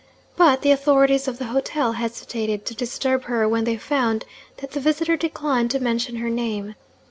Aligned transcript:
But 0.35 0.63
the 0.63 0.71
authorities 0.71 1.27
of 1.27 1.37
the 1.37 1.45
hotel 1.53 1.91
hesitated 1.91 2.65
to 2.65 2.73
disturb 2.73 3.25
her 3.25 3.47
when 3.47 3.65
they 3.65 3.77
found 3.77 4.25
that 4.57 4.71
the 4.71 4.79
visitor 4.79 5.15
declined 5.15 5.69
to 5.69 5.79
mention 5.79 6.15
her 6.15 6.29
name. 6.31 6.73